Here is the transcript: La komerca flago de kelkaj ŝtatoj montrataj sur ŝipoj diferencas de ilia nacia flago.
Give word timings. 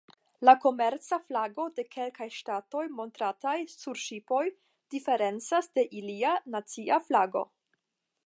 La 0.47 0.53
komerca 0.61 1.17
flago 1.25 1.65
de 1.79 1.83
kelkaj 1.95 2.27
ŝtatoj 2.37 2.81
montrataj 3.01 3.53
sur 3.73 4.01
ŝipoj 4.05 4.41
diferencas 4.95 5.71
de 5.79 5.87
ilia 6.01 6.31
nacia 6.57 7.01
flago. 7.11 7.45